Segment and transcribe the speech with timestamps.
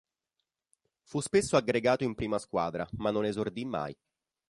[1.03, 3.95] Fu spesso aggregato in prima squadra, ma non esordì mai.